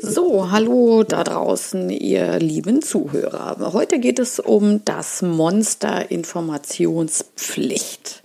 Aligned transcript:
So, 0.00 0.50
hallo 0.50 1.02
da 1.02 1.22
draußen, 1.22 1.90
ihr 1.90 2.38
lieben 2.38 2.80
Zuhörer. 2.80 3.74
Heute 3.74 4.00
geht 4.00 4.18
es 4.18 4.40
um 4.40 4.82
das 4.84 5.20
Monster 5.20 6.10
Informationspflicht. 6.10 8.21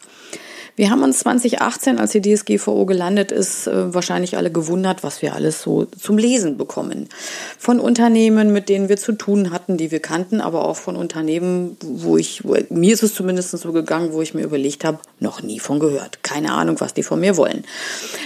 Wir 0.78 0.92
haben 0.92 1.02
uns 1.02 1.18
2018, 1.21 1.97
als 1.97 2.12
die 2.12 2.21
DSGVO 2.21 2.86
gelandet 2.86 3.31
ist, 3.31 3.66
äh, 3.66 3.96
wahrscheinlich 3.96 4.38
alle 4.38 4.52
gewundert, 4.52 5.02
was 5.02 5.24
wir 5.24 5.34
alles 5.34 5.63
so 5.63 5.86
zum 5.86 6.20
Lesen 6.20 6.56
bekommen. 6.56 7.10
Von 7.58 7.79
Unternehmen, 7.79 8.54
mit 8.54 8.69
denen 8.69 8.87
wir 8.87 8.97
zu 8.97 9.13
tun 9.13 9.50
hatten, 9.50 9.78
die 9.78 9.90
wir 9.90 10.00
kannten, 10.00 10.40
aber 10.40 10.65
auch 10.65 10.76
von 10.76 10.96
Unternehmen, 10.96 11.78
wo 11.82 12.15
ich, 12.15 12.44
wo, 12.44 12.55
mir 12.69 12.94
ist 12.94 13.01
es 13.01 13.15
zumindest 13.15 13.58
so 13.58 13.72
gegangen, 13.72 14.13
wo 14.13 14.22
ich 14.22 14.36
mir 14.36 14.44
überlegt 14.44 14.86
habe, 14.86 15.00
noch 15.19 15.42
nie 15.42 15.58
von 15.58 15.79
gehört. 15.79 16.22
Keine 16.22 16.52
Ahnung, 16.52 16.80
was 16.80 16.94
die 16.94 17.02
von 17.02 17.20
mir 17.20 17.38
wollen. 17.38 17.66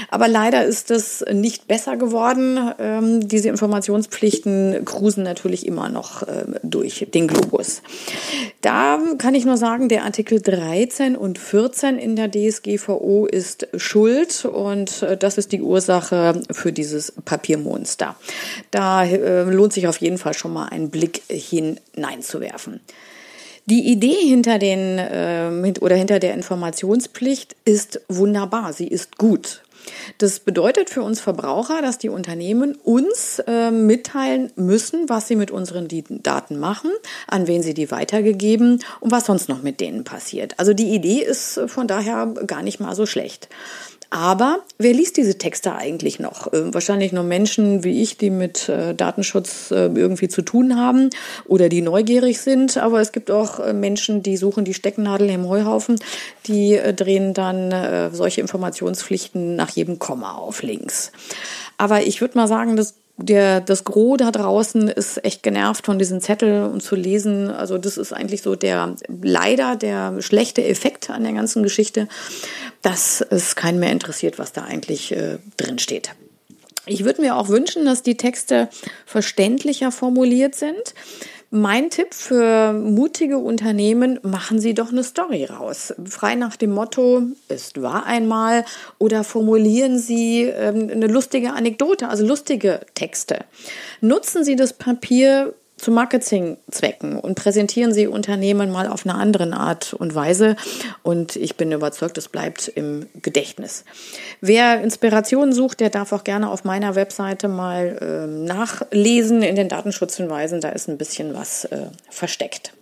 Aber 0.09 0.27
leider 0.27 0.65
ist 0.65 0.91
es 0.91 1.23
nicht 1.31 1.69
besser 1.69 1.95
geworden. 1.95 2.59
Ähm, 2.79 3.29
diese 3.29 3.47
Informationspflichten 3.47 4.83
cruisen 4.83 5.23
natürlich 5.23 5.65
immer 5.65 5.87
noch 5.87 6.23
äh, 6.23 6.43
durch 6.63 7.07
den 7.13 7.29
Globus. 7.29 7.81
Da 8.59 8.99
kann 9.19 9.35
ich 9.35 9.45
nur 9.45 9.55
sagen, 9.55 9.87
der 9.87 10.03
Artikel 10.03 10.41
13 10.41 11.15
und 11.15 11.39
14 11.39 11.97
in 11.97 12.17
der 12.17 12.27
ist 12.47 13.67
schuld 13.75 14.45
und 14.45 15.01
äh, 15.03 15.17
das 15.17 15.37
ist 15.37 15.51
die 15.51 15.61
Ursache 15.61 16.41
für 16.51 16.71
dieses 16.71 17.11
Papiermonster. 17.25 18.15
Da 18.71 19.05
äh, 19.05 19.43
lohnt 19.43 19.73
sich 19.73 19.87
auf 19.87 19.97
jeden 19.97 20.17
Fall 20.17 20.33
schon 20.33 20.53
mal 20.53 20.67
einen 20.67 20.89
Blick 20.89 21.21
hineinzuwerfen. 21.29 22.81
Die 23.65 23.91
Idee 23.91 24.27
hinter 24.27 24.57
den 24.57 24.97
äh, 24.97 25.73
oder 25.81 25.95
hinter 25.95 26.19
der 26.19 26.33
Informationspflicht 26.33 27.55
ist 27.63 28.01
wunderbar, 28.09 28.73
sie 28.73 28.87
ist 28.87 29.17
gut. 29.17 29.61
Das 30.17 30.39
bedeutet 30.39 30.89
für 30.89 31.03
uns 31.03 31.19
Verbraucher, 31.19 31.81
dass 31.81 31.97
die 31.97 32.09
Unternehmen 32.09 32.75
uns 32.75 33.39
äh, 33.47 33.71
mitteilen 33.71 34.51
müssen, 34.55 35.09
was 35.09 35.27
sie 35.27 35.35
mit 35.35 35.51
unseren 35.51 35.87
Daten 36.23 36.59
machen, 36.59 36.91
an 37.27 37.47
wen 37.47 37.63
sie 37.63 37.73
die 37.73 37.91
weitergegeben 37.91 38.83
und 38.99 39.11
was 39.11 39.25
sonst 39.25 39.49
noch 39.49 39.61
mit 39.61 39.79
denen 39.79 40.03
passiert. 40.03 40.59
Also 40.59 40.73
die 40.73 40.93
Idee 40.93 41.21
ist 41.21 41.59
von 41.67 41.87
daher 41.87 42.27
gar 42.47 42.61
nicht 42.61 42.79
mal 42.79 42.95
so 42.95 43.05
schlecht. 43.05 43.49
Aber 44.13 44.59
wer 44.77 44.91
liest 44.91 45.15
diese 45.15 45.37
Texte 45.37 45.73
eigentlich 45.73 46.19
noch? 46.19 46.51
Äh, 46.51 46.73
wahrscheinlich 46.73 47.13
nur 47.13 47.23
Menschen 47.23 47.85
wie 47.85 48.01
ich, 48.01 48.17
die 48.17 48.29
mit 48.29 48.67
äh, 48.67 48.93
Datenschutz 48.93 49.71
äh, 49.71 49.85
irgendwie 49.85 50.27
zu 50.27 50.41
tun 50.41 50.75
haben 50.75 51.09
oder 51.47 51.69
die 51.69 51.81
neugierig 51.81 52.41
sind. 52.41 52.75
Aber 52.75 52.99
es 52.99 53.13
gibt 53.13 53.31
auch 53.31 53.73
Menschen, 53.73 54.21
die 54.21 54.35
suchen 54.35 54.65
die 54.65 54.73
Stecknadel 54.73 55.29
im 55.29 55.47
Heuhaufen. 55.47 55.95
Die 56.45 56.77
drehen 56.95 57.33
dann 57.33 58.11
solche 58.13 58.41
Informationspflichten 58.41 59.55
nach 59.55 59.69
jedem 59.69 59.97
Komma 59.99 60.33
auf 60.33 60.61
links. 60.61 61.11
Aber 61.77 62.03
ich 62.03 62.19
würde 62.19 62.37
mal 62.37 62.47
sagen, 62.47 62.75
das 62.75 63.00
der, 63.17 63.61
das 63.61 63.83
Gros 63.83 64.17
da 64.17 64.31
draußen 64.31 64.87
ist 64.87 65.23
echt 65.23 65.43
genervt 65.43 65.85
von 65.85 65.99
diesen 65.99 66.21
Zetteln 66.21 66.71
und 66.71 66.81
zu 66.81 66.95
lesen. 66.95 67.49
Also 67.49 67.77
das 67.77 67.97
ist 67.97 68.13
eigentlich 68.13 68.41
so 68.41 68.55
der, 68.55 68.95
leider 69.21 69.75
der 69.75 70.21
schlechte 70.21 70.63
Effekt 70.63 71.09
an 71.09 71.23
der 71.23 71.33
ganzen 71.33 71.63
Geschichte, 71.63 72.07
dass 72.81 73.21
es 73.21 73.55
keinen 73.55 73.79
mehr 73.79 73.91
interessiert, 73.91 74.39
was 74.39 74.53
da 74.53 74.63
eigentlich 74.63 75.11
äh, 75.11 75.37
drin 75.57 75.79
steht. 75.79 76.11
Ich 76.85 77.03
würde 77.03 77.21
mir 77.21 77.35
auch 77.35 77.49
wünschen, 77.49 77.85
dass 77.85 78.01
die 78.01 78.17
Texte 78.17 78.69
verständlicher 79.05 79.91
formuliert 79.91 80.55
sind. 80.55 80.95
Mein 81.53 81.89
Tipp 81.89 82.13
für 82.13 82.71
mutige 82.71 83.37
Unternehmen, 83.37 84.21
machen 84.23 84.61
Sie 84.61 84.73
doch 84.73 84.93
eine 84.93 85.03
Story 85.03 85.43
raus. 85.43 85.93
Frei 86.05 86.35
nach 86.35 86.55
dem 86.55 86.71
Motto, 86.71 87.23
es 87.49 87.73
war 87.75 88.05
einmal 88.05 88.63
oder 88.99 89.25
formulieren 89.25 89.99
Sie 89.99 90.43
ähm, 90.43 90.89
eine 90.89 91.07
lustige 91.07 91.51
Anekdote, 91.51 92.07
also 92.07 92.25
lustige 92.25 92.79
Texte. 92.93 93.43
Nutzen 93.99 94.45
Sie 94.45 94.55
das 94.55 94.71
Papier 94.71 95.53
zu 95.81 95.91
Marketingzwecken 95.91 97.19
und 97.19 97.35
präsentieren 97.35 97.91
sie 97.91 98.07
Unternehmen 98.07 98.71
mal 98.71 98.87
auf 98.87 99.05
eine 99.05 99.15
andere 99.15 99.51
Art 99.53 99.93
und 99.93 100.13
Weise. 100.13 100.55
Und 101.01 101.35
ich 101.35 101.57
bin 101.57 101.71
überzeugt, 101.71 102.17
es 102.19 102.29
bleibt 102.29 102.67
im 102.67 103.07
Gedächtnis. 103.21 103.83
Wer 104.41 104.81
Inspirationen 104.81 105.53
sucht, 105.53 105.79
der 105.79 105.89
darf 105.89 106.13
auch 106.13 106.23
gerne 106.23 106.51
auf 106.51 106.63
meiner 106.63 106.95
Webseite 106.95 107.47
mal 107.47 107.97
äh, 107.99 108.27
nachlesen 108.27 109.41
in 109.41 109.55
den 109.55 109.69
Datenschutzhinweisen. 109.69 110.61
Da 110.61 110.69
ist 110.69 110.87
ein 110.87 110.99
bisschen 110.99 111.33
was 111.33 111.65
äh, 111.65 111.87
versteckt. 112.09 112.73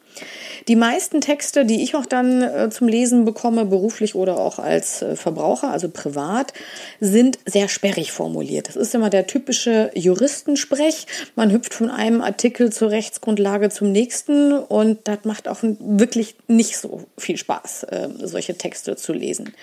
Die 0.67 0.75
meisten 0.75 1.21
Texte, 1.21 1.65
die 1.65 1.83
ich 1.83 1.95
auch 1.95 2.05
dann 2.05 2.41
äh, 2.41 2.69
zum 2.69 2.87
Lesen 2.87 3.25
bekomme, 3.25 3.65
beruflich 3.65 4.15
oder 4.15 4.37
auch 4.37 4.59
als 4.59 5.01
äh, 5.01 5.15
Verbraucher, 5.15 5.71
also 5.71 5.89
privat, 5.89 6.53
sind 6.99 7.39
sehr 7.45 7.67
sperrig 7.67 8.11
formuliert. 8.11 8.67
Das 8.67 8.75
ist 8.75 8.93
immer 8.93 9.09
der 9.09 9.27
typische 9.27 9.91
Juristensprech. 9.95 11.07
Man 11.35 11.51
hüpft 11.51 11.73
von 11.73 11.89
einem 11.89 12.21
Artikel 12.21 12.71
zur 12.71 12.91
Rechtsgrundlage 12.91 13.69
zum 13.69 13.91
nächsten 13.91 14.53
und 14.53 14.99
das 15.05 15.19
macht 15.23 15.47
auch 15.47 15.59
wirklich 15.61 16.35
nicht 16.47 16.77
so 16.77 17.03
viel 17.17 17.37
Spaß, 17.37 17.83
äh, 17.83 18.09
solche 18.23 18.57
Texte 18.57 18.95
zu 18.95 19.13
lesen. 19.13 19.53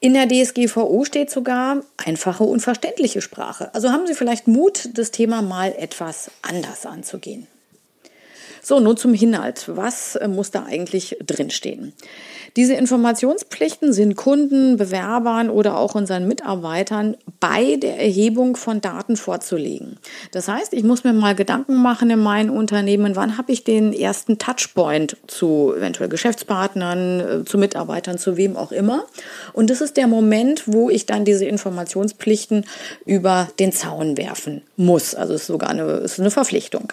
In 0.00 0.14
der 0.14 0.28
DSGVO 0.28 1.04
steht 1.04 1.28
sogar 1.30 1.82
einfache 1.96 2.44
und 2.44 2.60
verständliche 2.60 3.20
Sprache. 3.20 3.74
Also 3.74 3.90
haben 3.90 4.06
Sie 4.06 4.14
vielleicht 4.14 4.46
Mut, 4.46 4.90
das 4.94 5.10
Thema 5.10 5.42
mal 5.42 5.74
etwas 5.76 6.30
anders 6.42 6.86
anzugehen. 6.86 7.48
So, 8.62 8.80
nun 8.80 8.96
zum 8.96 9.14
Inhalt. 9.14 9.64
Was 9.68 10.16
äh, 10.16 10.28
muss 10.28 10.50
da 10.50 10.64
eigentlich 10.64 11.16
drinstehen? 11.24 11.92
Diese 12.56 12.74
Informationspflichten 12.74 13.92
sind 13.92 14.16
Kunden, 14.16 14.76
Bewerbern 14.76 15.50
oder 15.50 15.76
auch 15.76 15.94
unseren 15.94 16.26
Mitarbeitern 16.26 17.16
bei 17.40 17.76
der 17.76 18.00
Erhebung 18.00 18.56
von 18.56 18.80
Daten 18.80 19.16
vorzulegen. 19.16 19.98
Das 20.32 20.48
heißt, 20.48 20.72
ich 20.72 20.82
muss 20.82 21.04
mir 21.04 21.12
mal 21.12 21.34
Gedanken 21.34 21.76
machen 21.76 22.10
in 22.10 22.18
meinem 22.18 22.56
Unternehmen, 22.56 23.16
wann 23.16 23.38
habe 23.38 23.52
ich 23.52 23.64
den 23.64 23.92
ersten 23.92 24.38
Touchpoint 24.38 25.16
zu 25.26 25.72
eventuell 25.76 26.08
Geschäftspartnern, 26.08 27.20
äh, 27.20 27.44
zu 27.44 27.58
Mitarbeitern, 27.58 28.18
zu 28.18 28.36
wem 28.36 28.56
auch 28.56 28.72
immer. 28.72 29.04
Und 29.52 29.70
das 29.70 29.80
ist 29.80 29.96
der 29.96 30.06
Moment, 30.06 30.64
wo 30.66 30.90
ich 30.90 31.06
dann 31.06 31.24
diese 31.24 31.44
Informationspflichten 31.44 32.64
über 33.04 33.48
den 33.58 33.72
Zaun 33.72 34.16
werfen 34.16 34.62
muss. 34.76 35.14
Also 35.14 35.34
es 35.34 35.42
ist 35.42 35.46
sogar 35.48 35.70
eine, 35.70 35.82
ist 35.98 36.18
eine 36.18 36.30
Verpflichtung. 36.30 36.92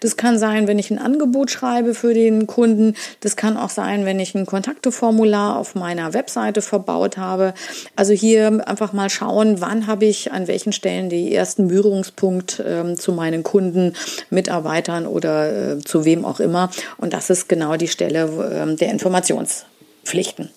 Das 0.00 0.16
kann 0.16 0.38
sein, 0.38 0.66
wenn 0.66 0.78
ich 0.78 0.90
ein 0.90 0.98
Angebot 1.04 1.50
schreibe 1.50 1.94
für 1.94 2.14
den 2.14 2.46
Kunden. 2.46 2.94
Das 3.20 3.36
kann 3.36 3.56
auch 3.56 3.70
sein, 3.70 4.04
wenn 4.04 4.18
ich 4.18 4.34
ein 4.34 4.46
Kontakteformular 4.46 5.58
auf 5.58 5.74
meiner 5.74 6.14
Webseite 6.14 6.62
verbaut 6.62 7.16
habe. 7.16 7.54
Also 7.96 8.12
hier 8.12 8.66
einfach 8.66 8.92
mal 8.92 9.10
schauen, 9.10 9.60
wann 9.60 9.86
habe 9.86 10.06
ich 10.06 10.32
an 10.32 10.48
welchen 10.48 10.72
Stellen 10.72 11.08
die 11.08 11.34
ersten 11.34 11.68
Berührungspunkt 11.68 12.60
äh, 12.60 12.94
zu 12.94 13.12
meinen 13.12 13.42
Kunden, 13.42 13.94
Mitarbeitern 14.30 15.06
oder 15.06 15.74
äh, 15.74 15.78
zu 15.78 16.04
wem 16.04 16.24
auch 16.24 16.40
immer. 16.40 16.70
Und 16.96 17.12
das 17.12 17.30
ist 17.30 17.48
genau 17.48 17.76
die 17.76 17.88
Stelle 17.88 18.24
äh, 18.24 18.76
der 18.76 18.90
Informationspflichten. 18.90 20.50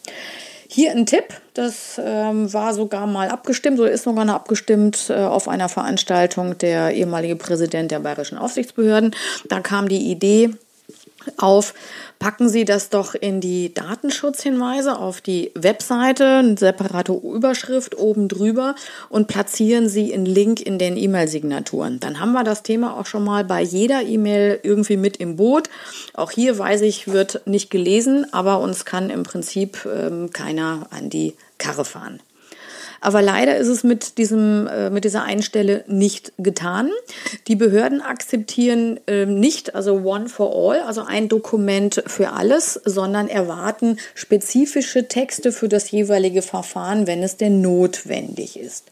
Hier 0.70 0.92
ein 0.92 1.06
Tipp, 1.06 1.34
das 1.54 2.00
ähm, 2.04 2.52
war 2.54 2.74
sogar 2.74 3.08
mal 3.08 3.30
abgestimmt 3.30 3.80
oder 3.80 3.90
ist 3.90 4.04
sogar 4.04 4.26
noch 4.26 4.34
abgestimmt 4.34 5.10
äh, 5.10 5.14
auf 5.14 5.48
einer 5.48 5.70
Veranstaltung 5.70 6.58
der 6.58 6.94
ehemalige 6.94 7.38
Präsident 7.38 7.92
der 7.92 8.00
bayerischen 8.00 8.38
Aufsichtsbehörden. 8.38 9.16
Da 9.48 9.62
kam 9.62 9.88
die 9.88 10.12
Idee 10.12 10.52
auf, 11.38 11.74
packen 12.20 12.50
Sie 12.50 12.66
das 12.66 12.90
doch 12.90 13.16
in 13.16 13.42
die 13.42 13.74
Datenschutzhinweise 13.74 14.98
auf 14.98 15.22
die 15.22 15.52
Webseite, 15.56 16.26
eine 16.26 16.58
separate 16.58 17.14
Überschrift 17.14 17.98
oben 17.98 18.28
drüber 18.28 18.76
und 19.10 19.28
platzieren 19.28 19.90
Sie 19.90 20.14
einen 20.14 20.26
Link 20.26 20.62
in 20.62 20.80
den 20.80 20.98
E-Mail-Signaturen. 20.98 22.00
Dann 22.00 22.20
haben 22.20 22.34
wir 22.34 22.44
das 22.44 22.64
Thema 22.64 22.98
auch 23.00 23.06
schon 23.06 23.24
mal 23.24 23.44
bei 23.44 23.62
jeder 23.62 24.02
E-Mail 24.02 24.60
irgendwie 24.64 24.98
mit 24.98 25.18
im 25.18 25.36
Boot. 25.36 25.70
Auch 26.14 26.32
hier 26.32 26.58
weiß 26.58 26.82
ich, 26.82 27.08
wird 27.08 27.42
nicht 27.46 27.70
gelesen, 27.70 28.26
aber 28.32 28.60
uns 28.60 28.86
kann 28.86 29.10
im 29.10 29.24
Prinzip 29.24 29.86
ähm, 29.86 30.32
keiner 30.32 30.88
an 30.92 31.10
die 31.10 31.36
Karre 31.58 31.86
fahren. 31.86 32.20
Aber 33.02 33.22
leider 33.22 33.58
ist 33.58 33.68
es 33.68 33.84
mit, 33.84 34.18
diesem, 34.18 34.68
äh, 34.68 34.90
mit 34.90 35.04
dieser 35.04 35.24
Einstelle 35.24 35.84
nicht 35.88 36.34
getan. 36.38 36.90
Die 37.48 37.56
Behörden 37.56 38.02
akzeptieren 38.02 39.00
äh, 39.08 39.26
nicht, 39.26 39.76
also 39.76 40.02
one 40.04 40.30
for 40.30 40.54
all, 40.54 40.82
also 40.82 41.02
ein 41.02 41.30
Dokument 41.30 42.04
für 42.08 42.32
alles, 42.32 42.80
sondern 42.86 43.28
erwarten 43.28 43.98
spezifische 44.16 45.08
Texte 45.08 45.52
für 45.52 45.70
das 45.70 45.92
jeweilige 45.92 46.42
Verfahren, 46.42 47.08
wenn 47.08 47.24
es 47.24 47.38
denn 47.38 47.62
notwendig 47.62 48.60
ist. 48.60 48.86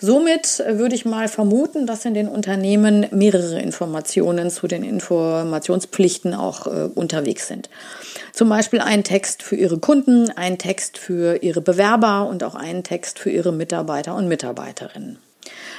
Somit 0.00 0.62
würde 0.68 0.94
ich 0.94 1.04
mal 1.04 1.28
vermuten, 1.28 1.86
dass 1.86 2.04
in 2.04 2.14
den 2.14 2.28
Unternehmen 2.28 3.06
mehrere 3.10 3.60
Informationen 3.60 4.50
zu 4.50 4.66
den 4.66 4.84
Informationspflichten 4.84 6.34
auch 6.34 6.66
äh, 6.66 6.90
unterwegs 6.94 7.48
sind. 7.48 7.70
Zum 8.32 8.48
Beispiel 8.48 8.80
ein 8.80 9.04
Text 9.04 9.42
für 9.42 9.56
Ihre 9.56 9.78
Kunden, 9.78 10.30
ein 10.30 10.58
Text 10.58 10.98
für 10.98 11.42
Ihre 11.42 11.60
Bewerber 11.60 12.28
und 12.28 12.42
auch 12.42 12.54
einen 12.54 12.82
Text 12.82 13.18
für 13.18 13.30
Ihre 13.34 13.52
Mitarbeiter 13.52 14.14
und 14.14 14.28
Mitarbeiterinnen. 14.28 15.18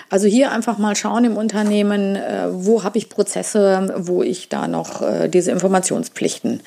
Also 0.10 0.28
hier 0.28 0.52
einfach 0.52 0.78
mal 0.78 0.96
schauen 0.96 1.25
im 1.25 1.38
Unternehmen, 1.38 2.16
äh, 2.16 2.48
wo 2.52 2.84
habe 2.84 2.98
ich 2.98 3.10
Prozesse, 3.10 3.94
wo 3.98 4.22
ich 4.22 4.50
da 4.50 4.68
noch 4.68 5.02
äh, 5.02 5.28
diese 5.28 5.52
Informationspflichten 5.52 6.62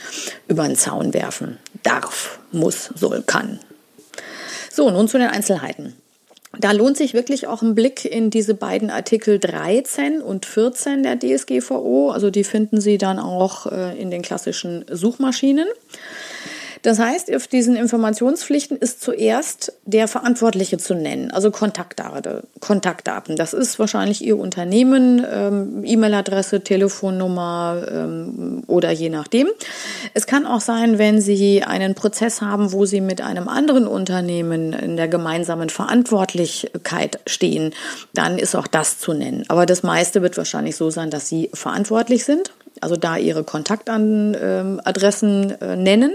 über 0.49 0.67
den 0.67 0.77
Zaun 0.77 1.15
werfen 1.15 1.59
darf, 1.83 2.41
muss, 2.51 2.91
soll, 2.95 3.23
kann. 3.23 3.61
So, 4.71 4.91
nun 4.91 5.09
zu 5.09 5.19
den 5.19 5.29
Einzelheiten. 5.29 5.95
da 6.59 6.73
lohnt 6.73 6.97
sich 6.97 7.15
wirklich 7.15 7.47
auch 7.47 7.63
ein 7.63 7.75
Blick 7.75 8.05
in 8.05 8.31
diese 8.31 8.55
beiden 8.55 8.91
Artikel 8.91 9.39
13 9.39 10.21
und 10.21 10.45
14 10.45 11.03
der 11.05 11.19
DSGVO. 11.19 12.11
Also 12.11 12.31
die 12.31 12.45
finden 12.45 12.81
Sie 12.81 12.99
dann 12.99 13.19
auch 13.19 13.71
äh, 13.71 14.01
in 14.01 14.11
den 14.11 14.23
klassischen 14.23 14.85
Suchmaschinen. 14.91 15.69
Das 16.83 16.99
heißt, 16.99 17.35
auf 17.35 17.47
diesen 17.47 17.77
Informationspflichten 17.77 18.77
ist 18.77 19.03
zuerst 19.03 19.73
der 19.85 20.09
Verantwortliche 20.09 20.79
zu 20.79 20.95
nennen, 20.95 21.31
also 21.31 21.51
Kontaktdaten. 21.51 23.37
Das 23.37 23.53
ist 23.53 23.79
wahrscheinlich 23.79 24.25
Ihr 24.25 24.39
Unternehmen, 24.39 25.25
ähm, 25.31 25.85
E-Mail-Adresse, 25.85 26.63
Telefonnummer 26.63 27.87
ähm, 27.91 28.63
oder 28.67 28.91
je 28.91 29.09
nachdem. 29.09 29.49
Es 30.15 30.27
kann 30.27 30.47
auch 30.47 30.61
sein, 30.61 30.99
wenn 30.99 31.21
Sie 31.21 31.63
einen 31.63 31.95
Prozess 31.95 32.41
haben, 32.41 32.73
wo 32.73 32.85
Sie 32.85 33.01
mit 33.01 33.21
einem 33.21 33.49
anderen 33.49 33.87
Unternehmen 33.87 34.73
in 34.73 34.97
der 34.97 35.09
gemeinsamen 35.09 35.71
Verantwortlichkeit 35.71 37.21
stehen, 37.27 37.75
dann 38.15 38.39
ist 38.39 38.55
auch 38.55 38.67
das 38.67 38.99
zu 38.99 39.13
nennen. 39.13 39.45
Aber 39.49 39.67
das 39.67 39.83
meiste 39.83 40.23
wird 40.23 40.37
wahrscheinlich 40.37 40.77
so 40.77 40.91
sein, 40.91 41.11
dass 41.11 41.29
Sie 41.29 41.51
verantwortlich 41.53 42.25
sind 42.25 42.53
also 42.81 42.97
da 42.97 43.17
Ihre 43.17 43.45
Kontaktadressen 43.45 45.61
äh, 45.61 45.77
nennen. 45.77 46.13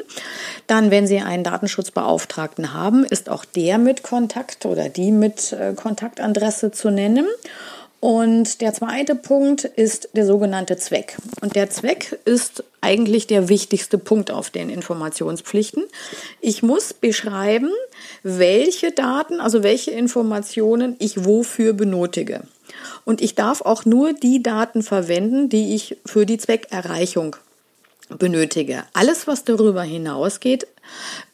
Dann, 0.74 0.90
wenn 0.90 1.06
Sie 1.06 1.20
einen 1.20 1.44
Datenschutzbeauftragten 1.44 2.74
haben, 2.74 3.06
ist 3.06 3.30
auch 3.30 3.46
der 3.46 3.78
mit 3.78 4.02
Kontakt 4.02 4.66
oder 4.66 4.90
die 4.90 5.12
mit 5.12 5.54
äh, 5.54 5.75
Kontaktadresse 5.75 6.72
zu 6.72 6.90
nennen. 6.90 7.28
Und 8.00 8.60
der 8.60 8.74
zweite 8.74 9.14
Punkt 9.14 9.66
ist 9.66 10.10
der 10.14 10.25
sogenannte 10.25 10.75
Zweck. 10.78 11.16
Und 11.42 11.56
der 11.56 11.70
Zweck 11.70 12.18
ist 12.25 12.64
eigentlich 12.81 13.28
der 13.28 13.50
wichtigste 13.50 14.00
Punkt 14.00 14.31
auf 14.31 14.50
den 14.50 14.72
Informationspflichten. 14.72 15.84
Ich 16.42 16.64
muss 16.64 16.92
beschreiben, 16.96 17.70
welche 18.24 18.92
Daten, 18.92 19.42
also 19.42 19.62
welche 19.62 19.92
Informationen 19.92 20.96
ich 20.98 21.24
wofür 21.24 21.74
benötige. 21.74 22.42
Und 23.06 23.22
ich 23.22 23.36
darf 23.36 23.62
auch 23.62 23.86
nur 23.86 24.14
die 24.14 24.42
Daten 24.42 24.81
verwenden, 24.81 25.50
die 25.50 25.75
ich 25.75 25.98
für 26.04 26.25
die 26.25 26.40
Zweckerreichung 26.40 27.36
benötige. 28.09 28.83
Alles, 28.94 29.27
was 29.27 29.44
darüber 29.44 29.83
hinausgeht, 29.83 30.67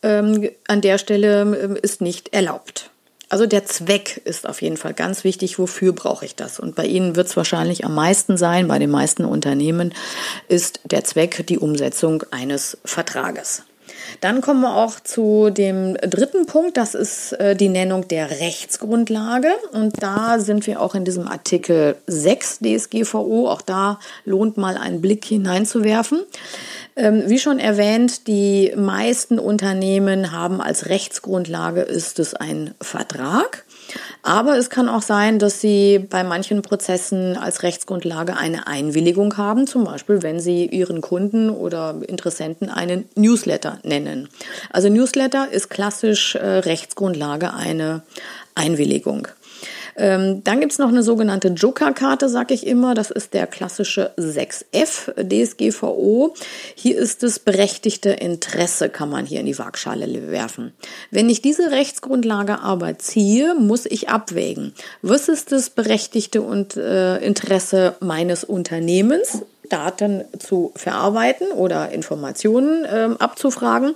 ähm, 0.02 0.50
an 0.66 0.80
der 0.80 0.98
Stelle 0.98 1.42
ähm, 1.42 1.76
ist 1.76 2.00
nicht 2.00 2.32
erlaubt. 2.32 2.90
Also 3.28 3.46
der 3.46 3.64
Zweck 3.64 4.20
ist 4.24 4.48
auf 4.48 4.60
jeden 4.60 4.76
Fall 4.76 4.92
ganz 4.92 5.22
wichtig. 5.22 5.58
Wofür 5.58 5.92
brauche 5.92 6.24
ich 6.24 6.34
das? 6.34 6.58
Und 6.58 6.74
bei 6.74 6.84
Ihnen 6.84 7.14
wird 7.14 7.28
es 7.28 7.36
wahrscheinlich 7.36 7.84
am 7.84 7.94
meisten 7.94 8.36
sein, 8.36 8.66
bei 8.66 8.80
den 8.80 8.90
meisten 8.90 9.24
Unternehmen 9.24 9.94
ist 10.48 10.80
der 10.84 11.04
Zweck 11.04 11.46
die 11.46 11.58
Umsetzung 11.58 12.24
eines 12.32 12.76
Vertrages. 12.84 13.62
Dann 14.20 14.40
kommen 14.40 14.60
wir 14.60 14.76
auch 14.76 15.00
zu 15.00 15.50
dem 15.50 15.94
dritten 15.94 16.46
Punkt, 16.46 16.76
das 16.76 16.94
ist 16.94 17.32
äh, 17.32 17.56
die 17.56 17.68
Nennung 17.68 18.08
der 18.08 18.30
Rechtsgrundlage. 18.30 19.50
Und 19.72 20.02
da 20.02 20.38
sind 20.38 20.66
wir 20.66 20.80
auch 20.80 20.94
in 20.94 21.04
diesem 21.04 21.28
Artikel 21.28 21.96
6 22.06 22.60
DSGVO. 22.60 23.48
Auch 23.48 23.62
da 23.62 23.98
lohnt 24.24 24.56
mal 24.56 24.76
einen 24.76 25.00
Blick 25.00 25.24
hineinzuwerfen. 25.24 26.20
Ähm, 26.96 27.24
wie 27.26 27.38
schon 27.38 27.58
erwähnt, 27.58 28.26
die 28.26 28.72
meisten 28.76 29.38
Unternehmen 29.38 30.32
haben 30.32 30.60
als 30.60 30.86
Rechtsgrundlage 30.86 31.82
ist 31.82 32.18
es 32.18 32.34
ein 32.34 32.74
Vertrag. 32.80 33.64
Aber 34.22 34.56
es 34.56 34.70
kann 34.70 34.88
auch 34.88 35.02
sein, 35.02 35.38
dass 35.38 35.60
Sie 35.60 35.98
bei 35.98 36.24
manchen 36.24 36.62
Prozessen 36.62 37.36
als 37.36 37.62
Rechtsgrundlage 37.62 38.36
eine 38.36 38.66
Einwilligung 38.66 39.36
haben, 39.36 39.66
zum 39.66 39.84
Beispiel 39.84 40.22
wenn 40.22 40.40
Sie 40.40 40.66
Ihren 40.66 41.00
Kunden 41.00 41.50
oder 41.50 41.96
Interessenten 42.06 42.68
einen 42.68 43.08
Newsletter 43.14 43.78
nennen. 43.82 44.28
Also 44.70 44.88
Newsletter 44.88 45.50
ist 45.50 45.70
klassisch 45.70 46.34
äh, 46.34 46.46
Rechtsgrundlage 46.46 47.52
eine 47.54 48.02
Einwilligung. 48.54 49.28
Ähm, 50.00 50.42
dann 50.44 50.60
gibt's 50.60 50.78
noch 50.78 50.88
eine 50.88 51.02
sogenannte 51.02 51.48
Joker-Karte, 51.48 52.30
sag 52.30 52.50
ich 52.50 52.66
immer. 52.66 52.94
Das 52.94 53.10
ist 53.10 53.34
der 53.34 53.46
klassische 53.46 54.12
6F 54.16 55.12
DSGVO. 55.22 56.34
Hier 56.74 56.96
ist 56.96 57.22
das 57.22 57.38
berechtigte 57.38 58.08
Interesse, 58.08 58.88
kann 58.88 59.10
man 59.10 59.26
hier 59.26 59.40
in 59.40 59.46
die 59.46 59.58
Waagschale 59.58 60.30
werfen. 60.30 60.72
Wenn 61.10 61.28
ich 61.28 61.42
diese 61.42 61.70
Rechtsgrundlage 61.70 62.60
aber 62.60 62.98
ziehe, 62.98 63.54
muss 63.54 63.84
ich 63.84 64.08
abwägen. 64.08 64.72
Was 65.02 65.28
ist 65.28 65.52
das 65.52 65.68
berechtigte 65.68 66.40
und, 66.40 66.78
äh, 66.78 67.18
Interesse 67.18 67.96
meines 68.00 68.42
Unternehmens? 68.42 69.42
Daten 69.70 70.24
zu 70.38 70.72
verarbeiten 70.76 71.50
oder 71.52 71.90
Informationen 71.90 72.84
äh, 72.84 73.08
abzufragen 73.18 73.94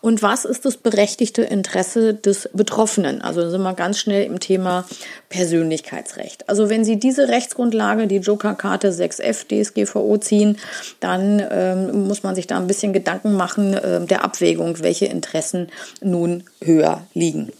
und 0.00 0.22
was 0.22 0.44
ist 0.44 0.64
das 0.64 0.76
berechtigte 0.76 1.42
Interesse 1.42 2.14
des 2.14 2.48
Betroffenen. 2.52 3.22
Also 3.22 3.48
sind 3.48 3.62
wir 3.62 3.74
ganz 3.74 3.98
schnell 3.98 4.24
im 4.24 4.40
Thema 4.40 4.84
Persönlichkeitsrecht. 5.28 6.48
Also 6.48 6.68
wenn 6.68 6.84
Sie 6.84 6.98
diese 6.98 7.28
Rechtsgrundlage, 7.28 8.06
die 8.06 8.16
Joker-Karte 8.16 8.90
6f 8.90 9.46
DSGVO 9.46 10.18
ziehen, 10.18 10.58
dann 11.00 11.42
ähm, 11.50 12.08
muss 12.08 12.22
man 12.22 12.34
sich 12.34 12.46
da 12.46 12.56
ein 12.56 12.66
bisschen 12.66 12.92
Gedanken 12.92 13.34
machen 13.34 13.74
äh, 13.74 14.04
der 14.04 14.24
Abwägung, 14.24 14.82
welche 14.82 15.06
Interessen 15.06 15.68
nun 16.00 16.44
höher 16.62 17.02
liegen. 17.14 17.52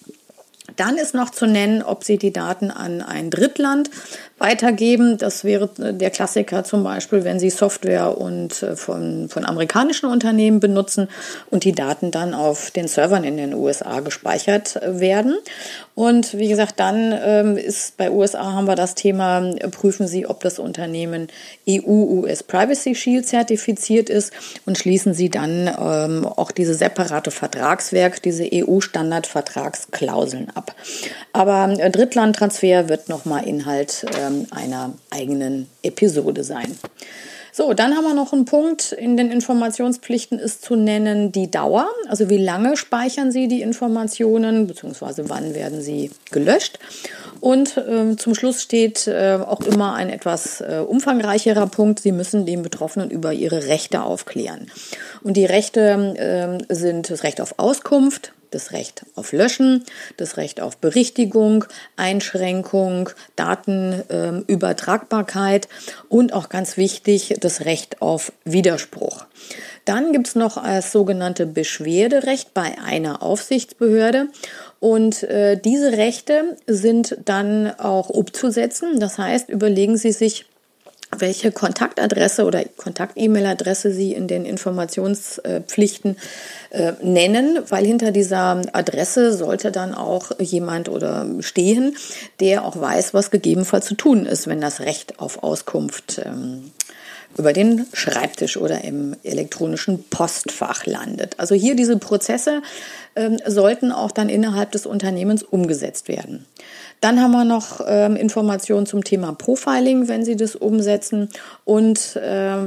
Dann 0.76 0.96
ist 0.96 1.14
noch 1.14 1.30
zu 1.30 1.46
nennen, 1.46 1.82
ob 1.82 2.04
Sie 2.04 2.16
die 2.16 2.32
Daten 2.32 2.70
an 2.70 3.02
ein 3.02 3.30
Drittland 3.30 3.90
weitergeben. 4.40 5.18
Das 5.18 5.44
wäre 5.44 5.70
äh, 5.78 5.92
der 5.92 6.10
Klassiker 6.10 6.64
zum 6.64 6.82
Beispiel, 6.82 7.22
wenn 7.24 7.38
Sie 7.38 7.50
Software 7.50 8.18
und 8.18 8.62
äh, 8.62 8.74
von, 8.74 9.28
von 9.28 9.44
amerikanischen 9.44 10.06
Unternehmen 10.06 10.58
benutzen 10.58 11.08
und 11.50 11.64
die 11.64 11.72
Daten 11.72 12.10
dann 12.10 12.34
auf 12.34 12.70
den 12.70 12.88
Servern 12.88 13.22
in 13.22 13.36
den 13.36 13.54
USA 13.54 14.00
gespeichert 14.00 14.76
äh, 14.76 14.98
werden. 14.98 15.36
Und 15.94 16.36
wie 16.38 16.48
gesagt, 16.48 16.80
dann 16.80 17.14
ähm, 17.22 17.56
ist 17.58 17.98
bei 17.98 18.10
USA 18.10 18.54
haben 18.54 18.66
wir 18.66 18.74
das 18.74 18.94
Thema, 18.94 19.54
prüfen 19.70 20.06
Sie, 20.06 20.26
ob 20.26 20.40
das 20.40 20.58
Unternehmen 20.58 21.28
EU-US 21.68 22.42
Privacy 22.42 22.94
Shield 22.94 23.26
zertifiziert 23.26 24.08
ist 24.08 24.32
und 24.64 24.78
schließen 24.78 25.12
Sie 25.12 25.28
dann 25.28 25.70
ähm, 25.78 26.24
auch 26.24 26.50
diese 26.52 26.72
separate 26.72 27.30
Vertragswerk, 27.30 28.22
diese 28.22 28.48
EU-Standard-Vertragsklauseln 28.50 30.48
ab. 30.54 30.74
Aber 31.34 31.68
Drittlandtransfer 31.68 32.88
wird 32.88 33.10
nochmal 33.10 33.46
Inhalt 33.46 34.06
äh, 34.18 34.29
ähm, 34.30 34.46
einer 34.50 34.92
eigenen 35.10 35.68
Episode 35.82 36.44
sein. 36.44 36.76
So, 37.52 37.74
dann 37.74 37.96
haben 37.96 38.04
wir 38.04 38.14
noch 38.14 38.32
einen 38.32 38.44
Punkt 38.44 38.92
in 38.92 39.16
den 39.16 39.32
Informationspflichten 39.32 40.38
ist 40.38 40.62
zu 40.62 40.76
nennen 40.76 41.32
die 41.32 41.50
Dauer. 41.50 41.88
Also 42.08 42.30
wie 42.30 42.38
lange 42.38 42.76
speichern 42.76 43.32
Sie 43.32 43.48
die 43.48 43.60
Informationen, 43.60 44.68
beziehungsweise 44.68 45.28
wann 45.28 45.54
werden 45.54 45.82
sie 45.82 46.10
gelöscht. 46.30 46.78
Und 47.40 47.76
äh, 47.76 48.16
zum 48.16 48.34
Schluss 48.34 48.62
steht 48.62 49.08
äh, 49.08 49.38
auch 49.44 49.62
immer 49.62 49.94
ein 49.94 50.10
etwas 50.10 50.60
äh, 50.60 50.84
umfangreicherer 50.86 51.66
Punkt. 51.66 52.00
Sie 52.00 52.12
müssen 52.12 52.46
den 52.46 52.62
Betroffenen 52.62 53.10
über 53.10 53.32
ihre 53.32 53.66
Rechte 53.66 54.02
aufklären. 54.02 54.70
Und 55.22 55.36
die 55.36 55.46
Rechte 55.46 56.14
ähm, 56.16 56.58
sind 56.68 57.10
das 57.10 57.24
Recht 57.24 57.40
auf 57.40 57.54
Auskunft, 57.58 58.32
das 58.50 58.72
Recht 58.72 59.06
auf 59.14 59.30
Löschen, 59.32 59.84
das 60.16 60.36
Recht 60.36 60.60
auf 60.60 60.76
Berichtigung, 60.76 61.64
Einschränkung, 61.96 63.10
Datenübertragbarkeit 63.36 65.66
ähm, 65.66 65.70
und 66.08 66.32
auch 66.32 66.48
ganz 66.48 66.76
wichtig 66.76 67.36
das 67.40 67.64
Recht 67.64 68.02
auf 68.02 68.32
Widerspruch. 68.44 69.26
Dann 69.84 70.12
gibt 70.12 70.28
es 70.28 70.34
noch 70.34 70.62
das 70.62 70.92
sogenannte 70.92 71.46
Beschwerderecht 71.46 72.54
bei 72.54 72.76
einer 72.84 73.22
Aufsichtsbehörde. 73.22 74.28
Und 74.78 75.22
äh, 75.24 75.56
diese 75.56 75.92
Rechte 75.92 76.56
sind 76.66 77.18
dann 77.24 77.72
auch 77.78 78.08
umzusetzen. 78.08 79.00
Das 79.00 79.18
heißt, 79.18 79.48
überlegen 79.48 79.96
Sie 79.96 80.12
sich, 80.12 80.46
welche 81.16 81.50
Kontaktadresse 81.52 82.44
oder 82.44 82.64
Kontakt-E-Mail-Adresse 82.76 83.92
Sie 83.92 84.12
in 84.12 84.28
den 84.28 84.44
Informationspflichten 84.44 86.16
äh, 86.70 86.92
nennen, 87.02 87.58
weil 87.68 87.84
hinter 87.84 88.12
dieser 88.12 88.62
Adresse 88.72 89.32
sollte 89.32 89.72
dann 89.72 89.94
auch 89.94 90.30
jemand 90.38 90.88
oder 90.88 91.26
stehen, 91.40 91.96
der 92.38 92.64
auch 92.64 92.80
weiß, 92.80 93.12
was 93.12 93.30
gegebenenfalls 93.30 93.86
zu 93.86 93.94
tun 93.94 94.26
ist, 94.26 94.46
wenn 94.46 94.60
das 94.60 94.80
Recht 94.80 95.18
auf 95.18 95.42
Auskunft 95.42 96.22
ähm, 96.24 96.70
über 97.36 97.52
den 97.52 97.86
Schreibtisch 97.92 98.56
oder 98.56 98.82
im 98.84 99.16
elektronischen 99.22 100.04
Postfach 100.10 100.86
landet. 100.86 101.34
Also 101.38 101.54
hier 101.54 101.76
diese 101.76 101.96
Prozesse 101.96 102.62
ähm, 103.16 103.38
sollten 103.46 103.92
auch 103.92 104.10
dann 104.10 104.28
innerhalb 104.28 104.72
des 104.72 104.86
Unternehmens 104.86 105.42
umgesetzt 105.42 106.08
werden. 106.08 106.46
Dann 107.00 107.20
haben 107.20 107.32
wir 107.32 107.44
noch 107.44 107.80
ähm, 107.86 108.14
Informationen 108.14 108.84
zum 108.84 109.04
Thema 109.04 109.32
Profiling, 109.32 110.08
wenn 110.08 110.24
Sie 110.24 110.36
das 110.36 110.54
umsetzen. 110.54 111.30
Und 111.64 112.16
äh, 112.16 112.20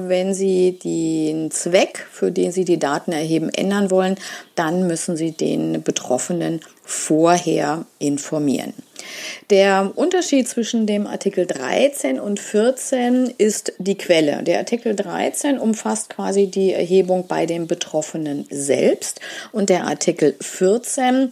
wenn 0.10 0.34
Sie 0.34 0.80
den 0.84 1.52
Zweck, 1.52 2.08
für 2.12 2.32
den 2.32 2.52
Sie 2.52 2.66
die 2.66 2.80
Daten 2.80 3.12
erheben, 3.12 3.50
ändern 3.50 3.92
wollen, 3.92 4.16
dann 4.56 4.88
müssen 4.88 5.16
Sie 5.18 5.32
den 5.32 5.84
Betroffenen 5.84 6.62
vorher 6.84 7.86
informieren. 8.00 8.74
Der 9.50 9.92
Unterschied 9.96 10.48
zwischen 10.48 10.88
dem 10.88 11.08
Artikel 11.08 11.46
13 11.46 12.20
und 12.20 12.40
14 12.40 13.34
ist 13.38 13.74
die 13.78 13.98
Quelle. 13.98 14.44
Der 14.44 14.60
Artikel 14.60 14.96
13 14.96 15.60
umfasst 15.60 16.10
quasi 16.10 16.48
die 16.48 16.74
Erhebung 16.74 17.28
bei 17.28 17.46
dem 17.46 17.68
Betroffenen 17.68 18.48
selbst 18.50 19.20
und 19.52 19.70
der 19.70 19.86
Artikel 19.86 20.36
14 20.40 21.30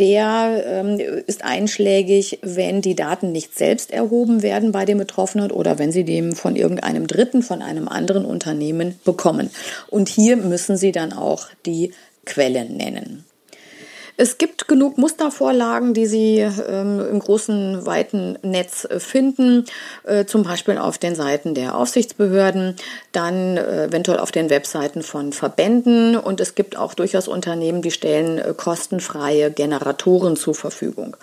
der 0.00 0.64
ähm, 0.66 0.98
ist 1.26 1.44
einschlägig, 1.44 2.38
wenn 2.42 2.80
die 2.80 2.96
Daten 2.96 3.30
nicht 3.32 3.56
selbst 3.56 3.92
erhoben 3.92 4.42
werden 4.42 4.72
bei 4.72 4.86
dem 4.86 4.98
Betroffenen 4.98 5.52
oder 5.52 5.78
wenn 5.78 5.92
sie 5.92 6.04
dem 6.04 6.32
von 6.34 6.56
irgendeinem 6.56 7.06
Dritten, 7.06 7.42
von 7.42 7.60
einem 7.60 7.86
anderen 7.86 8.24
Unternehmen 8.24 8.98
bekommen. 9.04 9.50
Und 9.88 10.08
hier 10.08 10.36
müssen 10.36 10.78
Sie 10.78 10.90
dann 10.90 11.12
auch 11.12 11.48
die 11.66 11.92
Quellen 12.24 12.76
nennen. 12.76 13.24
Es 14.20 14.36
gibt 14.36 14.68
genug 14.68 14.98
Mustervorlagen, 14.98 15.94
die 15.94 16.04
Sie 16.04 16.40
ähm, 16.40 17.00
im 17.10 17.20
großen, 17.20 17.86
weiten 17.86 18.38
Netz 18.42 18.84
äh, 18.84 19.00
finden, 19.00 19.64
äh, 20.04 20.26
zum 20.26 20.42
Beispiel 20.42 20.76
auf 20.76 20.98
den 20.98 21.14
Seiten 21.14 21.54
der 21.54 21.74
Aufsichtsbehörden, 21.74 22.76
dann 23.12 23.56
äh, 23.56 23.86
eventuell 23.86 24.18
auf 24.18 24.30
den 24.30 24.50
Webseiten 24.50 25.02
von 25.02 25.32
Verbänden 25.32 26.18
und 26.18 26.38
es 26.38 26.54
gibt 26.54 26.76
auch 26.76 26.92
durchaus 26.92 27.28
Unternehmen, 27.28 27.80
die 27.80 27.90
stellen 27.90 28.36
äh, 28.36 28.52
kostenfreie 28.54 29.50
Generatoren 29.50 30.36
zur 30.36 30.54
Verfügung. 30.54 31.16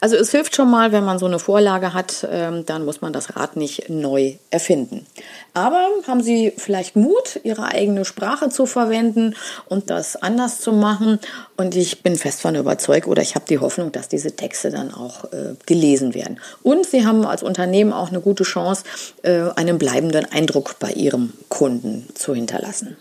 Also 0.00 0.16
es 0.16 0.32
hilft 0.32 0.56
schon 0.56 0.72
mal, 0.72 0.90
wenn 0.90 1.04
man 1.04 1.20
so 1.20 1.26
eine 1.26 1.38
Vorlage 1.38 1.94
hat, 1.94 2.26
ähm, 2.28 2.66
dann 2.66 2.84
muss 2.84 3.00
man 3.00 3.12
das 3.12 3.36
Rad 3.36 3.54
nicht 3.54 3.88
neu 3.88 4.34
erfinden. 4.50 5.06
Aber 5.54 5.86
haben 6.08 6.20
Sie 6.20 6.52
vielleicht 6.56 6.96
Mut, 6.96 7.38
Ihre 7.44 7.66
eigene 7.66 8.04
Sprache 8.04 8.48
zu 8.48 8.66
verwenden 8.66 9.36
und 9.68 9.88
das 9.88 10.16
anders 10.16 10.60
zu 10.60 10.72
machen? 10.72 11.20
Und 11.56 11.76
ich 11.76 12.02
bin 12.02 12.16
fest 12.40 12.42
von 12.42 12.54
überzeugt 12.54 13.06
oder 13.06 13.22
ich 13.22 13.34
habe 13.34 13.44
die 13.48 13.58
Hoffnung, 13.58 13.92
dass 13.92 14.08
diese 14.08 14.32
Texte 14.32 14.70
dann 14.70 14.92
auch 14.92 15.24
äh, 15.32 15.54
gelesen 15.66 16.14
werden. 16.14 16.40
Und 16.62 16.86
Sie 16.86 17.06
haben 17.06 17.26
als 17.26 17.42
Unternehmen 17.42 17.92
auch 17.92 18.08
eine 18.08 18.20
gute 18.20 18.44
Chance, 18.44 18.84
äh, 19.22 19.50
einen 19.56 19.78
bleibenden 19.78 20.24
Eindruck 20.24 20.76
bei 20.78 20.90
Ihrem 20.92 21.32
Kunden 21.48 22.08
zu 22.14 22.34
hinterlassen. 22.34 22.96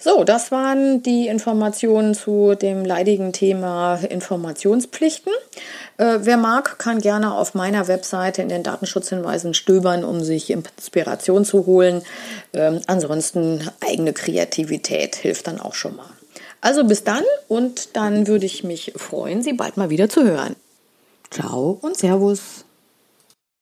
So, 0.00 0.24
das 0.24 0.50
waren 0.50 1.04
die 1.04 1.28
Informationen 1.28 2.14
zu 2.14 2.56
dem 2.56 2.84
leidigen 2.84 3.32
Thema 3.32 4.00
Informationspflichten. 4.02 5.32
Äh, 5.96 6.18
wer 6.22 6.36
mag, 6.36 6.80
kann 6.80 6.98
gerne 6.98 7.32
auf 7.32 7.54
meiner 7.54 7.86
Webseite 7.86 8.42
in 8.42 8.48
den 8.48 8.64
Datenschutzhinweisen 8.64 9.54
stöbern, 9.54 10.02
um 10.02 10.24
sich 10.24 10.50
Inspiration 10.50 11.44
zu 11.44 11.66
holen. 11.66 12.02
Ähm, 12.52 12.80
ansonsten 12.88 13.70
eigene 13.80 14.12
Kreativität 14.12 15.14
hilft 15.14 15.46
dann 15.46 15.60
auch 15.60 15.74
schon 15.74 15.94
mal. 15.94 16.10
Also 16.62 16.84
bis 16.84 17.02
dann 17.04 17.24
und 17.48 17.96
dann 17.96 18.28
würde 18.28 18.46
ich 18.46 18.64
mich 18.64 18.92
freuen, 18.96 19.42
Sie 19.42 19.52
bald 19.52 19.76
mal 19.76 19.90
wieder 19.90 20.08
zu 20.08 20.24
hören. 20.24 20.56
Ciao 21.30 21.78
und 21.82 21.96
Servus. 21.98 22.64